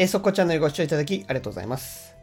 [0.00, 2.16] えー、そこチャンネルご視聴いただきありがとうございます。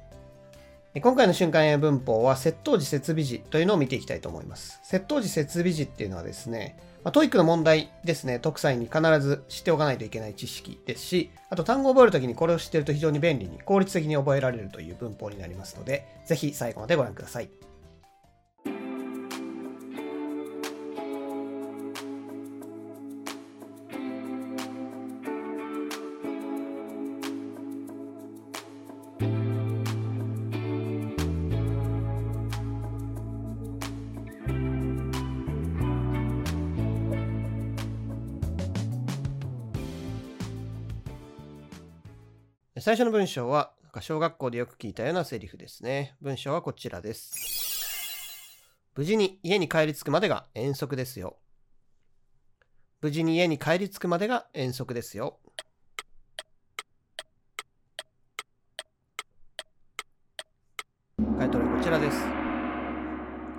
[1.02, 4.80] 今回の瞬間英文法は、接頭辞接尾辞というのを見ていきたいと思います。
[4.90, 17.50] 接頭辞接尾辞っていうのはですね、まあ、 TOEIC の問題ですね、解く際に必ず知っておかないといけない知識ですし、あと単語を覚えるときにこれを知っていると非常に便利に効率的に覚えられるという文法になりますので、ぜひ最後までご覧ください。
[42.78, 46.18] 最初の文章は、なんか小学校でよく聞いたようなセリフですね。
[46.20, 47.34] 文章はこちらです。
[48.96, 51.38] 無事に家に帰り着くまでが遠足ですよ。
[53.02, 55.40] 無事に家に帰り着くまでが遠足ですよ。
[61.40, 62.18] タイトルはこちらです。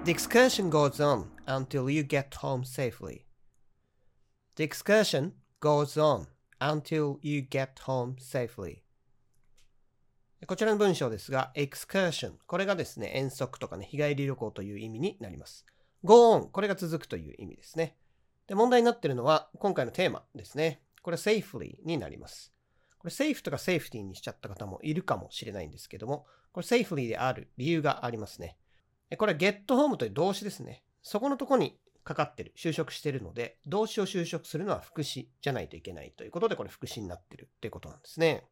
[0.04, 3.22] The excursion goes on until you get home safely.
[4.56, 6.26] The excursion goes on
[6.60, 8.85] until you get home safely.
[10.44, 12.34] こちらの文章ですが、excursion。
[12.46, 15.64] これがですね、遠足とかね、日帰り旅行という意味になります。
[16.04, 16.50] go on。
[16.50, 17.96] これが続くという意味ですね。
[18.46, 20.82] で、問題になっているのは、今回のテーマですね。
[21.00, 22.52] これ safely になります。
[22.98, 28.58] これ safe とか safety にしちゃった方もいるかもしれないんですけども、これ safely である理由がありますね。
[29.16, 30.84] これ get home という動詞ですね。
[31.02, 38.44] そこのとこにかかってる、就職してるので、動詞を就職するのは副詞じゃないといけないということで、これ副詞になってるっていうことなんですね。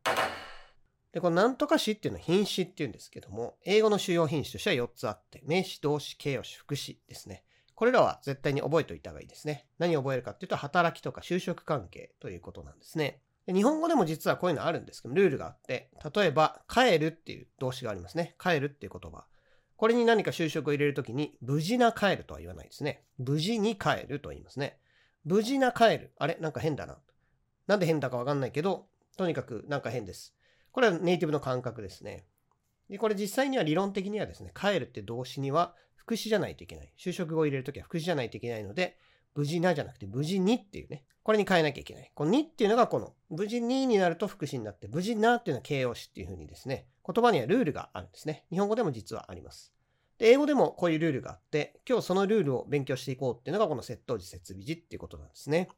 [1.14, 7.44] で、このなんとか詞っていうのは品詞っていうんですけども、英語の主要品詞としては4つあって、名詞、動詞、形容詞、副詞ですね。
[7.76, 9.68] これらは絶対に覚えておいた方がいいですね。
[9.78, 13.20] 何を覚えるかっていうと、働きとか就職関係ということなんですね。
[13.46, 18.34] 日本語でも実はこういうのあるんですけど、ルールがあって、例えば、帰るっていう動詞がありますね。
[18.40, 19.24] 帰るっていう言葉。
[19.76, 23.04] これに何か就職を入れるときに、無事な帰るとは言わないですね。
[23.18, 24.78] 無事に帰ると言いますね。
[25.24, 26.12] 無事な帰る。
[26.18, 26.38] あれ？
[26.40, 26.98] なんか変だな。
[27.68, 30.34] なんで変だかわかんないけど、とにかくなんか変です。
[30.74, 32.24] これはネイティブの感覚ですね。
[32.90, 36.92] で、これ実際には理論的にはですね、帰るって動詞には副詞じゃないといけない。
[36.98, 38.98] 就職後を入れるときは副詞じゃないといけないので、
[39.36, 42.10] 無事なじゃなくて無事にっていうね、これに変えなきゃいけない。
[42.12, 48.44] このにっていうのがこの、無事にになると副詞になって、無事なっていうのは形容詞っていう風にですね、言葉にはルールがあるんですね。
[48.50, 49.72] 日本語でも実はあります。
[50.18, 55.68] で、英語でもこういうルールがあって、今日そのルールを勉強していこうっていうのがこの窃盗時設備時っていうことなんですね。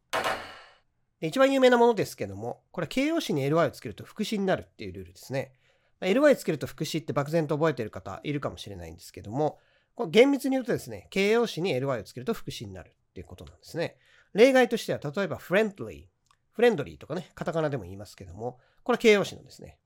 [1.20, 5.52] で一番有名なものですけども、これ形容詞に ly をつけると副詞になるっていうルールですね。
[6.00, 9.58] ly つけると副詞って漠然と覚えてる方いるかもしれないんですけども、
[9.94, 13.96] これ厳密に言うとですね、形容詞に ly をつけると副詞になるっていうことなんですね。
[14.34, 16.06] 例外としては、例えば friendly、
[16.52, 19.78] フレンドリーとかね、カタカナでも言いますけども、これ形容詞なんですね。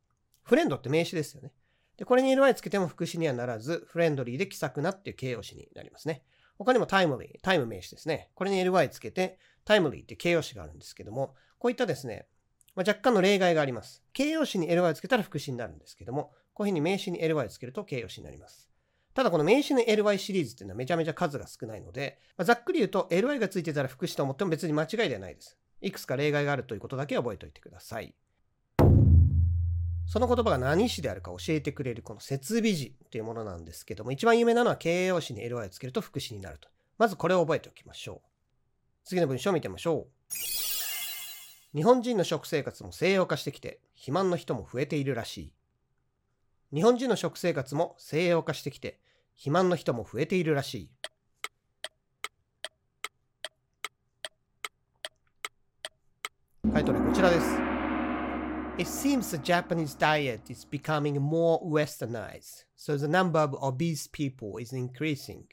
[0.42, 1.52] フレンドって名詞ですよね。
[1.96, 6.24] で、これに ly つけても副詞にはならず、フレンドリーで気さくなっていう形容詞になりますね。
[6.64, 8.28] 他にもタイムリー、タイム名詞ですね。
[8.34, 12.26] これに ly つけて、タイムリーって形容詞があるんですけども、こういったですね、
[12.74, 14.04] まあ、若干の例外があります。
[14.12, 18.68] 形容詞に ly つけたら副詞になるんですけども、こういうふうに名詞に ly をつけると形容詞になります。
[19.14, 25.56] ただこの名詞の ly シリーズっていうのはめちゃめちゃ数が少ないので、まあ、ざっくり言うと ly がついてたら副詞と思っても別に間違いではないです。
[25.80, 28.14] いくつか例外があるということだけ覚えておいてください。
[30.10, 36.68] その言葉が何詞であるか教えてくれるこの設備詞というものなんですけども、一番有名なのは形容詞に ly をつけると副詞になると。
[36.98, 38.28] まずこれを覚えておきましょう。
[39.04, 41.76] 次の文章を見てみましょう。
[41.76, 45.52] 日本人の食生活も西洋化してきて、肥満の人も増えているらしい。
[46.74, 48.98] 日本人の食生活も西洋化してきて、
[49.34, 50.90] 肥満の人も増えているらしい。
[56.72, 57.79] 回答例こちらです。
[58.78, 64.72] It seems the Japanese diet is becoming more westernized, so the number of obese people is
[64.72, 65.44] increasing.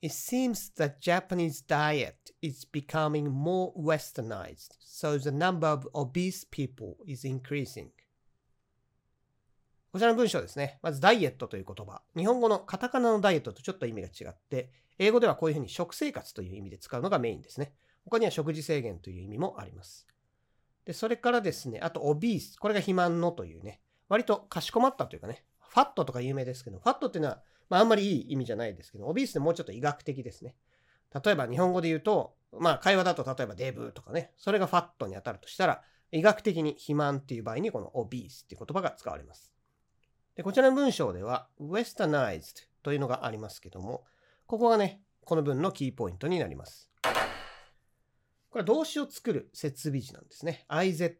[0.00, 6.96] It seems the Japanese diet is becoming more westernized, so the number of obese people
[7.06, 7.90] is increasing.
[9.92, 10.78] こちらの文章ですね。
[10.82, 12.02] まず、ダイエットという言葉。
[12.16, 17.72] 日本語のカタカナのダイエットとちょっと意味が違って、英語ではこういうふうに食生活という意味で使うのがメインですね。
[18.04, 20.06] 他には食事制限という意味もあります。
[20.84, 22.58] で、それからですね、あと、オビース。
[22.58, 30.56] これが肥満のというね、割とかしこまったというかね、ファットとか有名ですけど、ファットっていうのはまあ、あんまりいい意味じゃないですけど、オビースでもうちょっと医学的ですね。
[31.24, 39.54] 例えば日本語で言うと、まあ会話だと例えばデブとかね、それがファットに当たるとしたら、医学的に肥満っていう場合にこのオビースっていう言葉が使われます。
[40.34, 44.04] で、こちらの文章では westernized というのがありますけども、
[44.46, 46.89] ここがね、この文のキーポイントになります。
[48.50, 50.64] これは動詞を作る設備時なんですね。
[50.68, 51.16] IZE。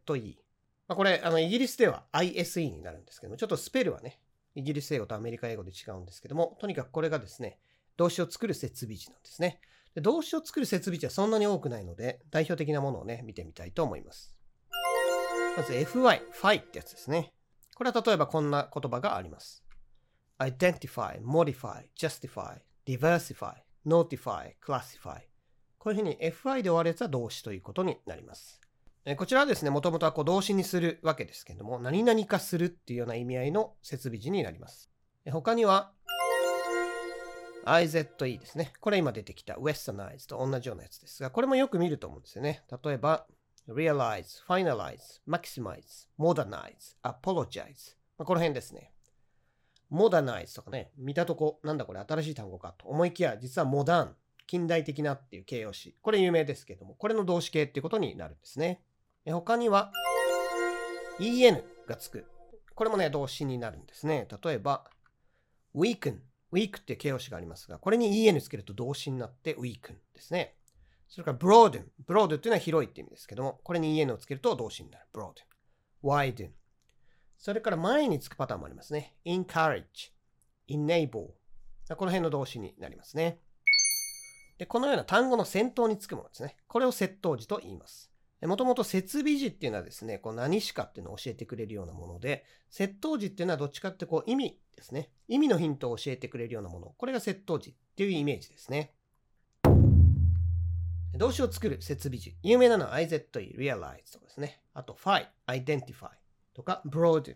[0.88, 4.20] まあ、これ、あの、イギリスでは ISE になるんですけども、ちょっとスペルはね、
[4.56, 7.58] イギリス英語とアメリカ英語で違うんですけども、とにかくこれがですね、
[7.96, 9.60] 動詞を作る設備時なんですね。
[9.94, 14.36] で動詞を作る設備時はそんなに多くないので、代表的なものをね、見てみたいと思います。
[15.56, 17.32] まず FY、FI ってやつですね。
[17.76, 19.62] これは例えばこんな言葉があります。
[20.40, 23.54] identify, modify, justify, diversify,
[23.86, 25.29] notify, classify
[25.80, 28.60] こういうふうに FI で終わるやつは動詞ということになります。
[29.16, 34.90] こちらはですね、もともとはこう動詞にするわけですけども、何々化するっていうような意味合いの設備時になります。
[35.32, 35.92] 他には、
[37.64, 38.74] IZE ですね。
[38.80, 42.62] これ今出てきた Westernize と同じようなやつですが、これもよく見ると思うんですよね。
[42.84, 43.26] 例えば、
[43.66, 47.96] realize, finalize, maximize, modernize, apologize。
[48.18, 48.92] まあ、この辺ですね。
[49.90, 54.16] modernize とかね、見たとこ、なんだこれ新しい単語かと思いきや、実はモダン、
[54.50, 55.94] 近代的なっていう形容詞。
[56.02, 58.82] これ有名ですけども、これの動詞形っていうことになるんですね。
[59.24, 59.92] 他には、
[61.20, 62.26] en がつく。
[62.74, 64.26] これもね、動詞になるんですね。
[64.42, 64.90] 例えば、
[65.72, 66.18] weaken
[66.52, 70.56] weak っていう形容詞がありますが、これに en つけると動詞になって weaken ですね。
[71.06, 71.84] それから broaden。
[72.04, 75.06] broad っていうのは広いって意味ですけども、これに en をつけると動詞になる。
[75.14, 75.30] broaden。
[76.02, 76.50] widen。
[77.38, 79.14] それから前につくパターンもありますね。
[79.24, 80.10] encourage。
[80.68, 81.28] enable。
[81.96, 83.38] この辺の動詞になりますね。
[84.60, 86.54] で、このような単語の先頭につくものですね。
[86.68, 88.12] これを接頭詞と言います。
[88.42, 95.08] もともと設備時っていうのはですね、こう何しかっていうのを教えてくれるようなもので、接頭時っていうのはどっちかってこう意味ですね。
[95.28, 96.94] 意味のヒントを教えてくれるようなもの。
[96.98, 98.92] これが接頭時っていうイメージですね。
[101.16, 102.36] 動詞を作る設備時。
[102.42, 104.60] 有名なのは IZE、realize とかですね。
[104.74, 106.10] あと fi、identify
[106.52, 107.34] とか broad、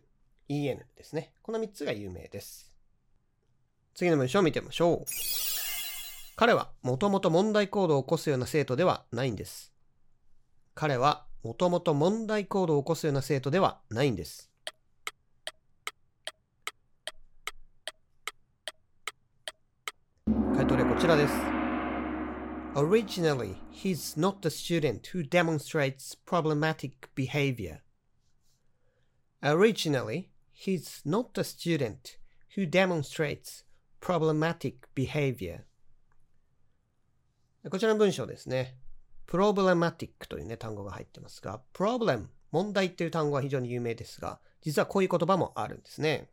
[0.50, 1.32] en ですね。
[1.40, 2.70] この3つが有名です。
[3.94, 5.53] 次の文章を見てみましょう。
[6.36, 9.72] 彼はもともと問題行動を起こすような生徒ではないんです。
[10.74, 14.50] 彼はもともと問題行動を起こすような生徒ではないんです。
[20.56, 21.34] 回答例こちらです。
[22.74, 27.82] Originally, he's not the student who demonstrates problematic behavior.
[29.40, 32.18] Originally, he's not the student
[32.56, 33.62] who demonstrates
[34.00, 35.66] problematic behavior.
[37.70, 38.76] こちらの文章ですね。
[39.26, 46.28] problematic というね、単語が入ってますが、problem、問題っていう単語は非常に有名ですが、実はこういう言葉もあるんですね。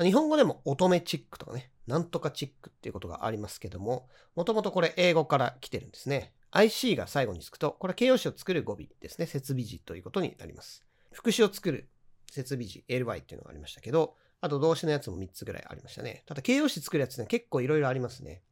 [0.00, 6.32] 日本語でも乙女チックとかね、なんとかチックっていうことがありますけども、もともとこれ英語から来てるんですね。
[6.52, 9.26] IC が最後につくと、これ形容詞を作る語尾ですね。
[9.26, 10.84] 設備時ということになります。
[11.10, 11.88] 副詞を作る
[12.30, 16.22] 設備時、ly っていうのがありましたけど、あと動詞のやつも3つぐらいありましたね。
[16.26, 18.42] ただ形容詞作るやつね、結構いろいろありますね。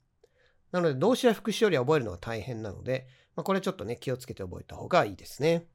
[0.73, 5.67] なので動詞や副詞よりは覚えるのが大変なので、まあ、これちょっとね、気をつけて覚えた方がいいですね。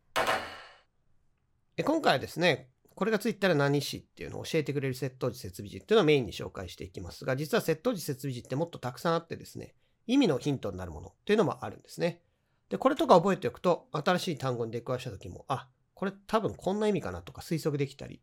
[1.84, 9.76] 今回はですね、これがついたら何詞っていうのを教えてくれる接頭時設備時っていうのをメインに紹介していきますが、実は接頭時設備時ってもっとたくさんあってですね、
[10.08, 12.22] 意味のヒントになるものっていうのもあるんですね。
[12.70, 18.22] で、これとか覚えておくと、新しい単語に出くわした時も、あ、これ多分こんな意味かなとか推測できたり、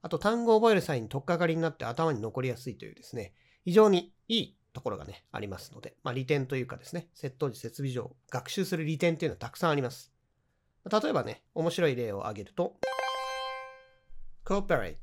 [0.00, 3.34] あと単語を覚える際に取っかかりになって頭に残りやすいというですね、
[3.64, 10.12] 非常にいいところがね、ありますので、まあ、利点というかですね、窃盗時設備上、学習する利点っていうのはたくさんあります。
[10.90, 12.76] 例えばね、面白い例を挙げると、
[14.44, 14.96] cooperate。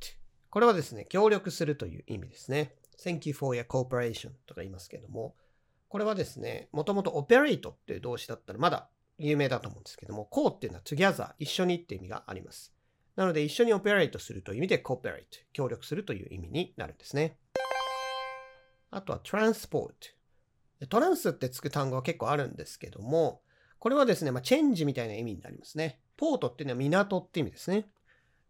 [0.49, 2.75] これはですね、協力するという意味ですね。
[3.03, 5.35] Thank you for your cooperation とか言いますけども、
[5.87, 12.73] これはですね、もともと operate っていう動詞だったらまだ有名だと思うんですけども、co っていうのは together、一緒にっていう意味があります。
[13.15, 15.23] なので、一緒にオペレートするという意味で cooperate、
[15.53, 17.37] 協力するという意味になるんですね。
[18.91, 19.93] あとは transport。
[20.89, 23.41] トランスってつく単語は結構あるんですけども、
[23.79, 25.99] これはですね、まあ、チェンジみたいな意味になりますね。
[26.17, 27.87] ポートっていうのは港って意味ですね。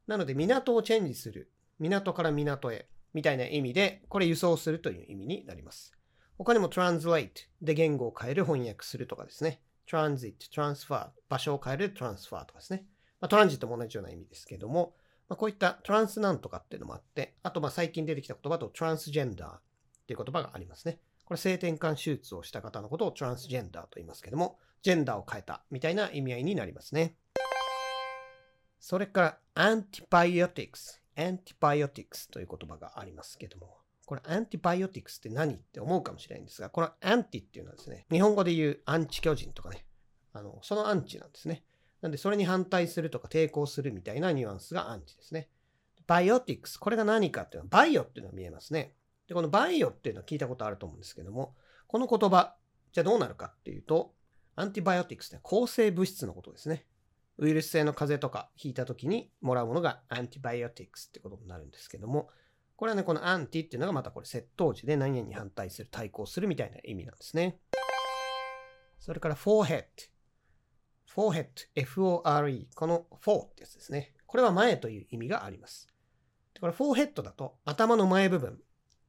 [0.07, 1.49] なので、港をチェンジする。
[1.79, 2.87] 港から港へ。
[3.13, 5.93] みたいな意味で、これ輸送するという意味になります。
[6.37, 7.29] 他にも translate
[7.61, 9.61] で言語を変える翻訳するとかですね。
[9.87, 12.85] transit, transfer 場所を変える transfer とかですね。
[13.19, 14.95] まあ、トランジットも同じような意味ですけども、
[15.29, 19.70] まあ、こういったトランスなんとかっていうのもあって、あとまあ最近出てきた言葉とトランスジェンダー
[20.11, 20.99] っていう言葉がありますね。
[21.25, 27.15] これ性転換手術をした方のことをトランスジェンダーと言いますけども、ジェンダーを変えたみたいな意味合いになりますね。
[28.79, 31.01] それから、 antibiotics。
[31.15, 39.85] antibiotics という言葉がありますけども、これ antibiotics って何って思うかもしれないんですが、この anti っていうのはですね、日本語で言うアンチ巨人とかね、
[40.33, 41.63] あの、そのアンチなんですね。
[42.01, 45.47] なんで、それに反対するとか抵抗するみたいなニュアンスがアンチですね。
[46.07, 46.77] biotics。
[46.77, 48.95] これが何かっていうのは、バイオっていうのが見えますね。
[49.31, 51.55] で、このバイオっていうのは聞いたことあると思うんですけども、
[51.87, 52.57] この言葉、
[52.91, 54.13] じゃあどうなるかっていうと、
[54.57, 56.85] antibiotics って抗生物質のことですね。
[57.37, 62.29] ウイルス性の風邪とかひいた時にもらうものが antibiotics ってことになるんですけども、
[62.75, 67.57] これはね、この anti っていうのがまたこれ接頭辞で何々に反対する、対抗するみたいな意味なんですね。
[68.99, 69.85] それから forehead。
[71.09, 72.67] forehead、f-o-r-e。
[72.75, 74.13] この for ってやつですね。
[74.27, 75.87] これは前という意味があります。
[76.59, 78.59] これ forehead だと頭の前部分、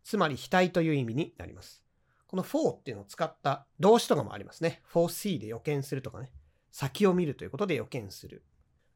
[0.05, 1.83] つまり額という意味になります。
[2.27, 4.81] この for っていうのを使った動詞とかもありますね。
[4.91, 6.33] foresee で予見するとかね。
[6.71, 8.43] 先を見るということで予見する。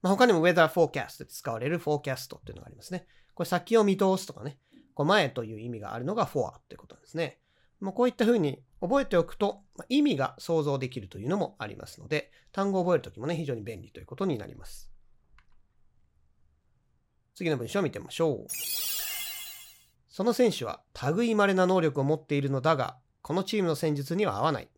[0.01, 3.07] まあ、他にも weather forecast で使われる forecast っていうのがありますね。
[3.35, 4.59] これ先を見通すとかね。
[4.95, 7.39] こう前という意味があるのが for ってことですね。
[7.81, 14.91] まあ、こういったふうに覚えておくと、ま、意味が想像できるというのもありますので、単語を覚えるときもね、非常に便利ということになります。
[17.35, 19.06] 次の文章を見てみましょう。
[20.17, 20.81] その選手は
[21.15, 24.69] 類まれな能力を持っているのだが、このチームの戦術には合わない。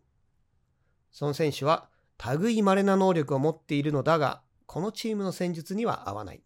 [1.12, 1.88] その選手は
[2.40, 6.42] 類まれな能力を持っているのだが、このチームの戦術には合わない。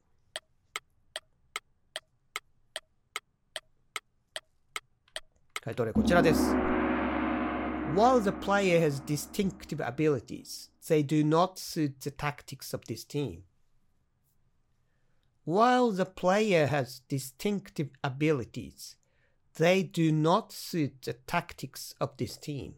[5.62, 6.52] 回答例こちらです。
[7.94, 13.38] While the player has distinctive abilities, they do not suit the tactics of this team.
[15.44, 18.94] While the player has distinctive abilities,
[19.56, 22.74] they do not suit the tactics of this team.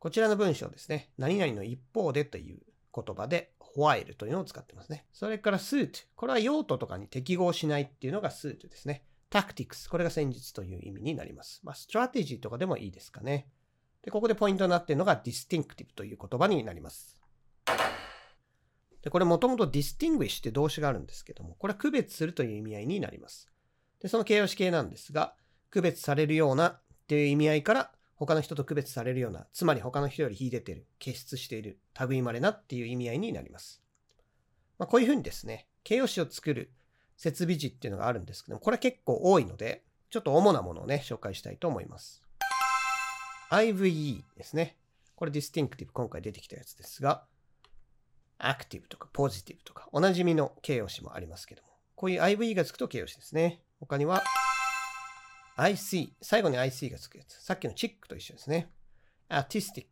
[0.00, 1.10] こちらの文章ですね。
[1.18, 2.58] 何々の一方でという
[2.92, 5.06] 言葉で while というのを使ってますね。
[5.12, 6.06] それから suit。
[6.16, 9.04] これは用途とかに適合しないっていうのが suit ですね。
[9.30, 9.88] tactics。
[9.88, 11.60] これが戦術という意味になります。
[11.62, 13.48] まあ、strategy とかでもいいですかね。
[14.02, 17.15] で、ここでポイントになっているのが distinctive という言葉になります。
[19.06, 23.48] で、これもともと distinguish って動詞があるんですけども、これは区別するという意味合いになります。
[24.02, 25.36] で、その形容詞形なんですが、
[25.70, 33.80] 区別されるようなっていう意味合いから、他の人と区別されるような、つまり他の人より秀でてる、傑出している、類まれなっていう意味合いになります。
[34.76, 36.72] まあ、こういうふうにですね、形容詞を作る
[37.16, 42.24] 設備時っていうのがあるんですけども、これ結構多いので、ちょっと主なものをね、紹介したいと思います。
[43.50, 44.76] IVE ですね。
[45.14, 47.24] これ distinctive 今回出てきたやつですが、
[48.38, 53.62] active とか positive とかおなじみの形容詞もありますけども、こういう IV がつくと形容詞ですね。
[53.80, 54.22] 他には
[55.56, 57.42] IC、最後に IC がつくやつ。
[57.42, 58.70] さっきのチックと一緒ですね。
[59.30, 59.86] artistic、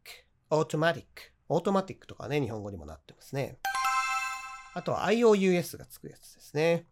[0.50, 1.04] automatic、
[1.48, 3.58] オートマティックとかね、日本語にもなってますね。
[4.74, 6.86] あとは IOUS がつくやつですね。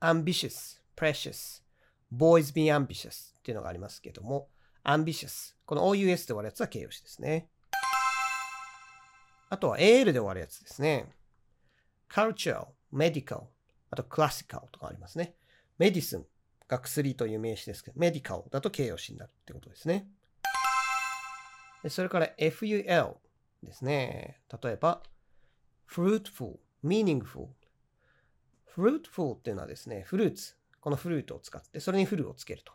[0.00, 1.62] ambitious, precious,
[2.14, 4.48] boys be ambitious っていうのがありますけども、
[4.84, 5.54] ambitious。
[5.64, 7.48] この OUS で終わるやつは形容詞ですね。
[9.50, 11.06] あとは AL で終わるやつですね。
[12.10, 13.44] cultural, medical,
[13.90, 15.34] あと classical とかありますね。
[15.78, 16.24] medicine
[16.66, 20.08] が薬という名詞ですけど、medical だと形容詞になるってことですね。
[21.88, 23.14] それから FUL
[23.62, 24.40] ですね。
[24.62, 25.02] 例えば、
[25.88, 27.48] fruitful, meaningful。
[28.76, 30.56] fruitful っていうのはですね、フルーツ。
[30.80, 32.72] このフルートを使って、それにフルをつけると。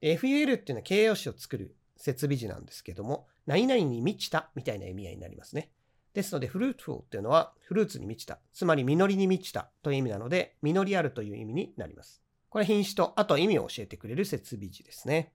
[0.00, 5.70] FUL っていうのは形容詞を作る設備時なんですけども、何々に満ちたみたいな意味合いになりますね。
[6.16, 12.22] ですので、フルーツフルっていうのは、フルーツに満ちた、つまり実りに満ちたという意味なので、実りあるという意味になります。
[12.48, 15.30] これ品種と、あと意味を教えてくれる設備字ですね。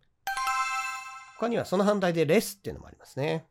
[1.37, 3.45] 他にはその反対で less っていうのもありますね。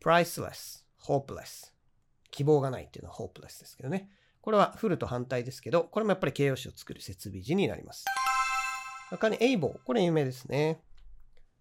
[0.00, 1.72] priceless, hopeless。
[2.30, 4.08] 希望がないっていうのは hopeless ですけどね。
[4.40, 8.04] これは ful と反対ですけど、これもやっぱり形容詞を作る接尾辞になります。
[9.10, 9.80] 他に able。
[9.84, 10.80] これ有名ですね。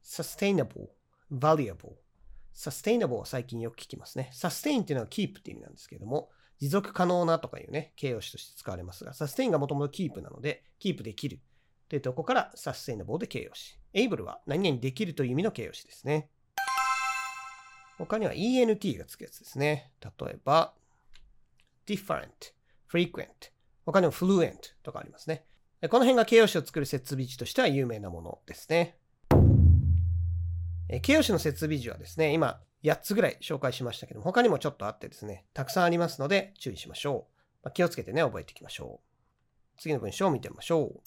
[0.04, 0.89] sustainable,
[1.32, 2.05] valuable。
[2.56, 4.30] sustainable は最近よく聞きますね。
[4.32, 11.42] sustain っていうのはキープっていう意味なんですけども、持続可能なとかいうね、形容詞として使われますが、 sustain がもともとキープなので、キープできる
[11.90, 13.78] というとこから sustainable で形容詞。
[13.94, 16.30] able は何々できるという意味の形容詞ですね。
[17.98, 19.92] 他には ENT がつくやつですね。
[20.02, 20.74] 例えば、
[21.86, 22.30] different,
[22.90, 23.28] frequent、
[23.86, 25.44] 他にも fluent とかありますね。
[25.90, 28.98] この辺が形容詞を作る設備値としては有名なものですね。
[30.89, 37.36] え形容詞の設備時はですね、今8つぐらい紹介しましたけども、他にもちょっとあってですね、たくさんありますので注意しましょう。
[37.63, 39.80] まあ、気をつけてね、覚えていきましょう。
[39.80, 41.01] 次の文章を見てみましょう。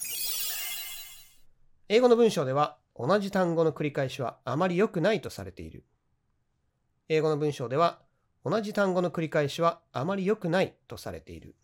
[1.87, 5.85] 英語の文章では、同じ単語の繰り返しはあまり良くないとされている。
[7.07, 8.01] 英語の文章では、
[8.43, 11.55] 同じ単語の繰り返しはあまり良くないとされている。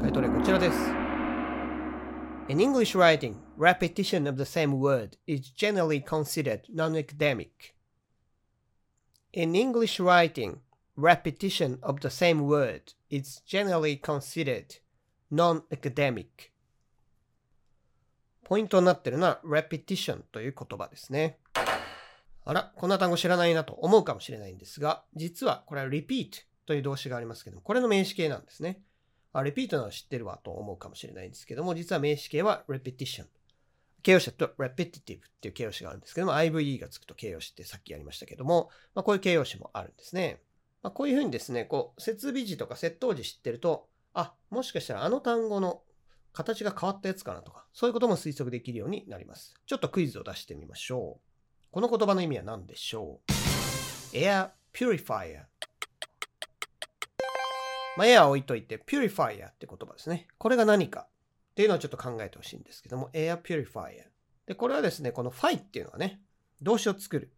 [0.00, 1.07] 回答例こちらです。
[2.48, 7.74] In English writing, repetition of the same word is generally considered non-academic.
[9.34, 10.60] In English writing,
[10.96, 14.76] repetition of the same word is generally considered
[15.30, 16.50] non-academic.
[18.44, 21.36] ポイントになってるのは repetition という言葉ですね。
[22.46, 26.30] あら、こんな単語知らないなと思うかもしれないんですが、実はこれは repeat
[26.64, 28.80] という動詞がありますけども、これの名詞形なんですね。
[29.32, 33.26] あ、repeat なの知ってるわと思うかもしれないんですけども、実は名詞形は repetition。
[34.02, 40.40] 形容詞だと repetitive っていう形容詞があるんですけども、IVE がつくと形容詞ってさっきやりましたけども、まあ、こういう形容詞もあるんですね。
[40.82, 45.82] まあ、こういうふうにですね、こう、設備時とか接頭時知ってると、あ、もしかしたらあの単語の
[46.32, 49.54] 形が変わったやつかなとか、そういうことも推測できるようになります。
[49.66, 51.72] ちょっとクイズを出してみましょう。
[51.72, 55.44] この言葉の意味は何でしょう ?air purifier。
[57.98, 60.28] まあ、エア置いといて、purifier って言葉ですね。
[60.38, 61.08] これが何か
[61.50, 64.04] っていうのをちょっと考えてほしいんですけども、air purifier。
[64.46, 66.20] で、これはですね、この fi っていうのはね、
[66.62, 67.32] 動詞を作る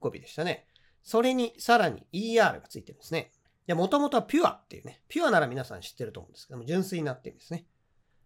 [0.00, 0.66] 語尾でしたね。
[1.02, 3.30] それにさらに er がついてるんですね。
[3.66, 7.66] で、もともとは pure っていうね、pure なら皆さん知ってると思うんですけども、純粋になってるんですね。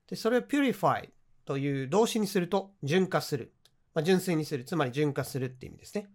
[0.07, 1.11] で、それを purify
[1.45, 3.53] という動詞にすると、純化する。
[3.95, 4.65] まあ、純粋にする。
[4.65, 6.09] つまり純化するって意味ですね。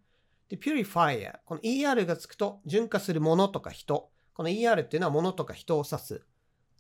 [0.48, 1.40] で、purifier。
[1.44, 4.10] この er がつくと、純化するものとか人。
[4.36, 6.22] この er っていうのはものとか人を指す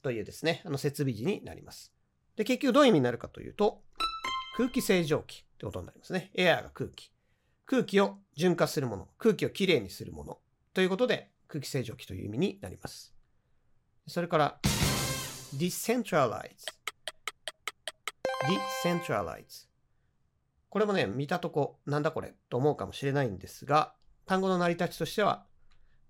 [0.03, 1.93] というですね、あの設備時になります。
[2.35, 3.81] で、結局どういう意味になるかというと、
[4.57, 6.31] 空気清浄機ってことになりますね。
[6.35, 7.13] エアが空気。
[7.65, 9.07] 空気を循化するもの。
[9.17, 10.37] 空気をきれいにするもの。
[10.73, 13.15] ということで、空気清浄機という意味になります。
[14.05, 14.59] それから、
[15.55, 16.57] decentralize。
[18.83, 19.69] decentralize。
[20.67, 23.93] これもね、見たとこ、なんだこれと思うかもしれないんですが、
[24.25, 25.45] 単語の成り立ちとしては、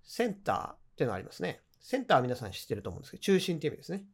[0.02, 1.60] センターっていうのがありますね。
[1.78, 4.04] センターは皆さん知ってると思うんですけど、中心っていう意味ですね。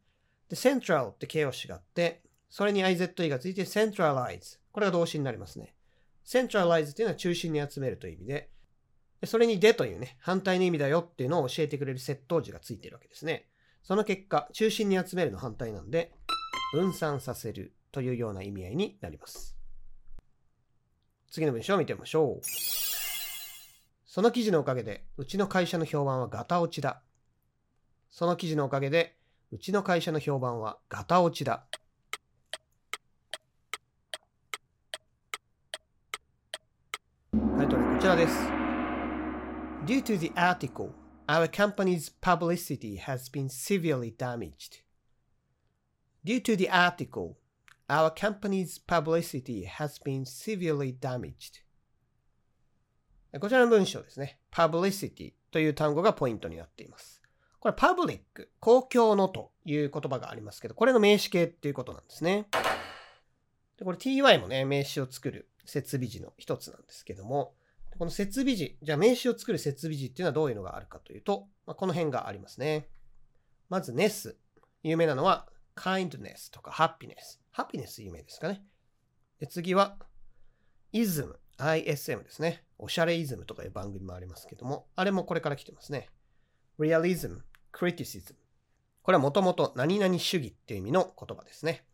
[0.49, 4.59] で、central って形容詞があって、それに IZE がついて centralize。
[4.73, 5.73] これが動詞になりますね。
[6.25, 8.49] centralize っていうのは中心に集めるという意味で、
[9.25, 13.47] それにでというね、反対の意味だよっていうのを教えてくれる接頭詞がついてるわけですね。
[13.81, 16.11] その結果、中心に集めるの反対なんで、
[16.73, 19.55] 分散させるというような意味合いになります。
[21.31, 23.02] 次の文章を見てみましょう。
[24.13, 27.01] その記事のおかげで、うちの会社の評判はガタ落ちだ。
[28.11, 29.15] その記事のおかげで、
[29.51, 31.65] うちの会社の評判はガタ落ちだ。
[37.57, 38.37] タイトルこちらです。
[39.87, 40.91] Due to the article,
[41.27, 44.83] our company's publicity has been severely damaged.
[46.23, 47.37] Due to the article,
[47.89, 51.62] our company's publicity has been severely damaged.
[53.39, 54.39] こちらの文章ですね。
[54.51, 57.21] publicity という単語がポイントになっています。
[57.59, 62.47] これ、パブリック、公共のという言葉がありますけど、これの名詞形っていうことなんですね。
[63.77, 67.55] でこれ ty もね、名詞を作る設備時の一つなんですけども、
[67.97, 72.87] この設備時、じゃあ名詞を作る設備時っていうのはどういうのがあるかというと、まあ、この辺がありますね。
[73.69, 74.35] まず ness。
[74.83, 77.39] 有名なのは kindness とか happiness。
[77.55, 78.63] happiness 有名ですかね。
[79.39, 79.97] で次は
[80.91, 81.35] ism。
[81.57, 82.63] Ism ですね。
[82.77, 86.09] おしゃれイズムとかいう番組もありますけども、あれもこれから来てますね。
[86.79, 87.39] realism。
[87.71, 88.35] criticism。
[89.01, 91.85] これはもともと何々主義っていう意味の言葉ですね。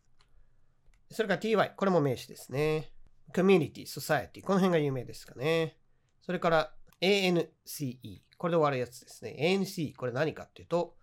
[1.10, 1.56] それから ty。
[1.76, 2.92] これも名詞ですね。
[3.32, 4.42] community, society。
[4.42, 5.76] この辺が有名ですかね。
[6.22, 8.22] それから ance。
[8.36, 9.36] これで終わるやつですね。
[9.38, 9.94] ance。
[9.96, 10.96] これ何かっていうと、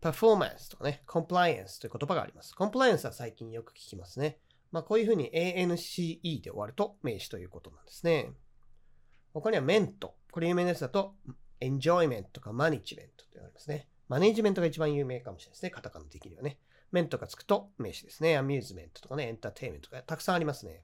[0.00, 2.54] performance とかね、compliance という言葉があります。
[2.58, 4.38] compliance は最近よく聞きますね。
[4.74, 8.32] まあこういうふうに ance で終わると名詞ということなんですね。
[9.32, 9.92] 他には ment。
[10.32, 11.14] これ有名なやつだと
[11.60, 12.80] enjoyment とか management
[13.16, 13.88] と言われますね。
[14.08, 15.70] マネジメントが一番有名かもしれないですね。
[15.70, 16.58] カタカナ的にはね。
[16.90, 18.36] メントがつくと名詞ですね。
[18.36, 20.82] アミューズメントとかね、エンターテイメントとかたくさんありますね。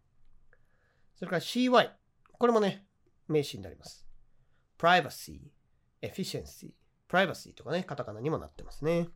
[1.16, 1.90] それから CY。
[2.38, 2.87] これもね、
[3.26, 4.07] 名詞になります。
[4.79, 5.50] privacy,
[6.00, 6.74] efficiency,
[7.09, 9.09] privacy とかね、カタカナにもなってますね。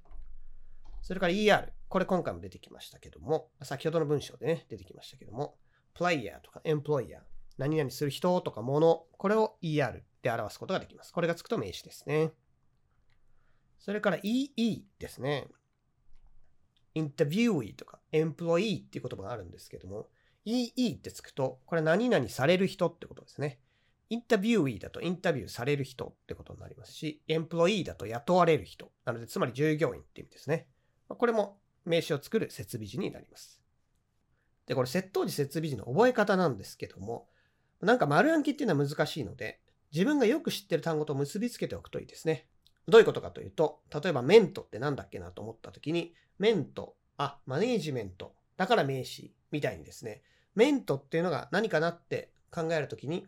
[1.01, 1.69] それから ER。
[1.95, 5.55] これ今回も出てきましたけども、先ほどの文章でね、出てきましたけども、
[5.97, 7.21] player とか employer。
[7.57, 9.07] 何々する人とか物。
[9.17, 11.13] これを ER で表すことができます。
[11.13, 12.33] これがつくと名詞ですね。
[13.79, 15.47] それから EE ですね。
[16.95, 20.09] インタビューイとかエンプロイーっていう言葉があるんですけども、
[20.45, 23.61] EE ってつくと、これ何々される人ってことですね。
[24.11, 28.91] インタビューイーだとインタビューされる人ってことになりますし、エンプロイーだと雇われる人。
[29.05, 30.67] なので、つまり従業員って意味ですね。
[31.07, 33.61] これも名詞を作る設備時になります。
[34.67, 37.29] で、これ、窃盗時設備時の覚え方なんですけども、
[37.81, 39.61] なんか丸暗記っていうのは難しいので、
[39.93, 42.49] 自分がよく知ってる単語と結びつけておくといいですね。
[42.89, 50.23] どういうことかというと、例えばメントって何だっけなと思った時に、メント、あ、マネージメント、だから名詞みたいにですね、
[50.55, 53.27] メントっていうのが何かなって考えるときに、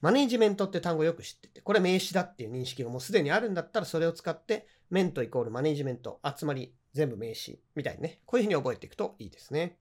[0.00, 9.78] マネージメントって単語よく知ってて、これ名詞だっていう認識がもうすでにあるんだったらそれを使って、メントイコールマネージメント、あ、つまり全部名詞みたいにね、こういうふうに覚えていくといいですね。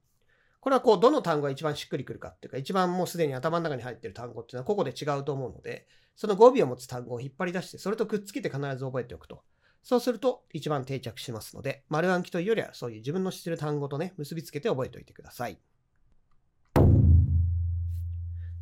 [0.60, 9.43] これはこう、どの単語が一番しっくりくるかっていうか、一番もうすでに頭の中に入ってる単語っていうのは個々で違うと思うので、その語尾を持つ単語を引っ張り出して、それとくっつけて必ず覚えておくと。
[9.84, 15.58] そうすると一番定着しますので、丸暗記というよりはそういう自分の知ってる単語とね、結びつけて覚えておいてください。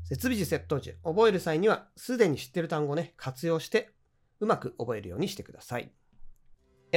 [0.04, 3.90] 設備時、窃盗時、覚える際には、すでに知ってる単語をね、活用して、
[4.40, 5.92] うまく覚えるようにしてください。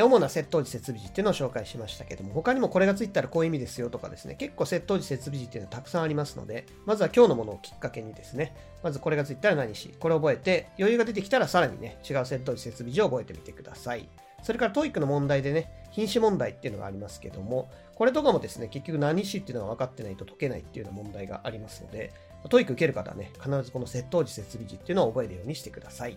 [0.02, 14.08] 主な窃盗時設備時っていうのを紹介しましたけども、他にもこれがついたらこういう意味ですよとかですね、結構窃盗時設備時っていうのはたくさんありますので、まずは今日のものをきっかけにですね、まずこれがついたら何し、これを覚えて、余裕が出てきたらさらにね、違う窃盗時設備時を覚えてみてください。
[14.42, 22.12] それから TOEIC の問題でね、品詞問題っていうのがありますけども、これとかもですね、結局何詞っていうのが分かってないと解けないっていうような問題がありますので、
[22.44, 26.16] TOEIC 受ける方はね、必ずこの窃盗時設備時っていうのを覚えるようにしてください。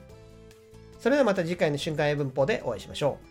[0.99, 3.30] それではまた次回の瞬間英文法でお会いしましょう。